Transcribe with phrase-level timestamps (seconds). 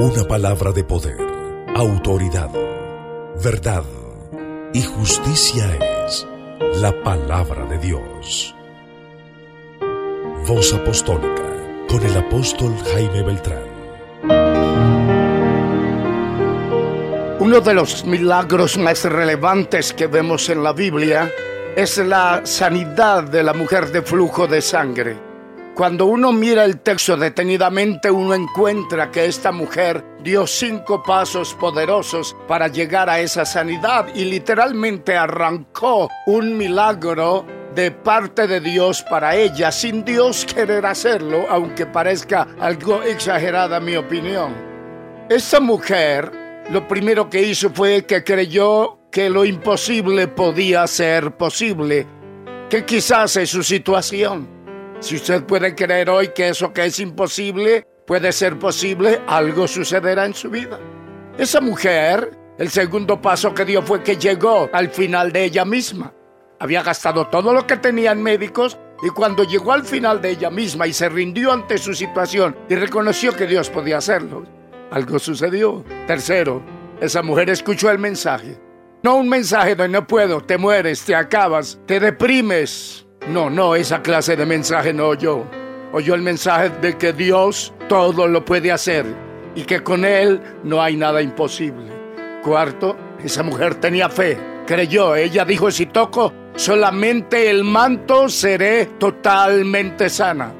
[0.00, 1.18] Una palabra de poder,
[1.74, 2.48] autoridad,
[3.44, 3.84] verdad
[4.72, 5.76] y justicia
[6.06, 6.26] es
[6.80, 8.54] la palabra de Dios.
[10.46, 11.42] Voz apostólica
[11.86, 13.62] con el apóstol Jaime Beltrán.
[17.40, 21.30] Uno de los milagros más relevantes que vemos en la Biblia
[21.76, 25.29] es la sanidad de la mujer de flujo de sangre.
[25.74, 32.36] Cuando uno mira el texto detenidamente, uno encuentra que esta mujer dio cinco pasos poderosos
[32.48, 39.36] para llegar a esa sanidad y literalmente arrancó un milagro de parte de Dios para
[39.36, 44.52] ella, sin Dios querer hacerlo, aunque parezca algo exagerada mi opinión.
[45.28, 46.30] Esta mujer
[46.70, 52.06] lo primero que hizo fue que creyó que lo imposible podía ser posible,
[52.68, 54.59] que quizás es su situación
[55.00, 60.26] si usted puede creer hoy que eso que es imposible puede ser posible, algo sucederá
[60.26, 60.78] en su vida.
[61.38, 66.12] Esa mujer, el segundo paso que dio fue que llegó al final de ella misma.
[66.58, 70.50] Había gastado todo lo que tenía en médicos y cuando llegó al final de ella
[70.50, 74.44] misma y se rindió ante su situación y reconoció que Dios podía hacerlo,
[74.90, 75.84] algo sucedió.
[76.06, 76.62] Tercero,
[77.00, 78.60] esa mujer escuchó el mensaje.
[79.02, 84.02] No un mensaje de no puedo, te mueres, te acabas, te deprimes, no, no, esa
[84.02, 85.44] clase de mensaje no oyó.
[85.92, 89.06] Oyó el mensaje de que Dios todo lo puede hacer
[89.54, 91.86] y que con Él no hay nada imposible.
[92.42, 100.08] Cuarto, esa mujer tenía fe, creyó, ella dijo, si toco solamente el manto seré totalmente
[100.08, 100.52] sana.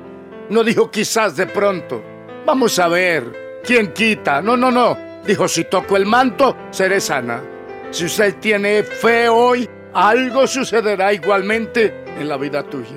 [0.49, 2.03] No dijo quizás de pronto,
[2.47, 4.43] vamos a ver, ¿quién quita?
[4.43, 7.43] No, no, no, dijo, si toco el manto seré sana.
[7.91, 12.97] Si usted tiene fe hoy, algo sucederá igualmente en la vida tuya.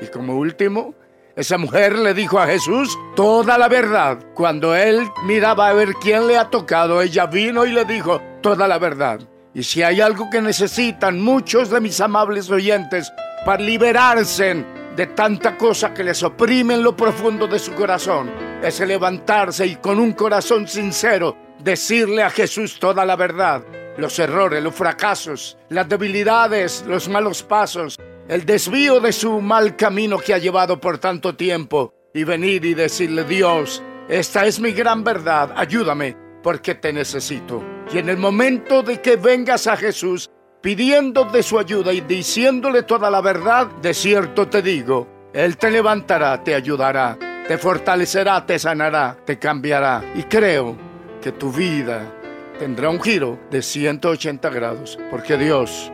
[0.00, 0.94] Y como último,
[1.34, 4.18] esa mujer le dijo a Jesús toda la verdad.
[4.34, 8.68] Cuando él miraba a ver quién le ha tocado, ella vino y le dijo toda
[8.68, 9.20] la verdad.
[9.54, 13.12] Y si hay algo que necesitan muchos de mis amables oyentes
[13.44, 14.64] para liberarse
[14.96, 18.30] de tanta cosa que les oprime en lo profundo de su corazón,
[18.62, 23.62] es levantarse y con un corazón sincero decirle a Jesús toda la verdad,
[23.96, 27.98] los errores, los fracasos, las debilidades, los malos pasos,
[28.28, 32.74] el desvío de su mal camino que ha llevado por tanto tiempo y venir y
[32.74, 37.62] decirle, Dios, esta es mi gran verdad, ayúdame porque te necesito.
[37.92, 40.30] Y en el momento de que vengas a Jesús
[40.60, 45.70] pidiendo de su ayuda y diciéndole toda la verdad, de cierto te digo, Él te
[45.70, 50.04] levantará, te ayudará, te fortalecerá, te sanará, te cambiará.
[50.14, 50.76] Y creo
[51.20, 52.12] que tu vida
[52.58, 55.90] tendrá un giro de 180 grados, porque Dios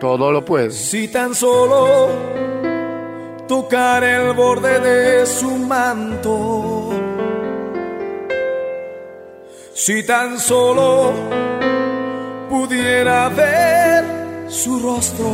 [0.00, 0.70] todo lo puede.
[0.70, 2.08] Si tan solo
[3.46, 6.90] tocar el borde de su manto,
[9.72, 11.12] si tan solo
[12.48, 14.04] pudiera ver
[14.48, 15.26] su rostro,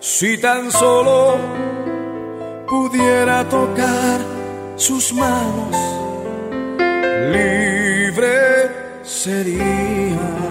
[0.00, 1.36] si tan solo
[2.68, 4.20] pudiera tocar
[4.76, 6.05] sus manos,
[9.26, 10.46] sería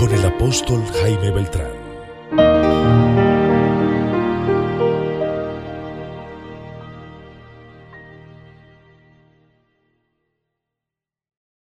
[0.00, 1.79] con el apóstol Jaime Beltrán.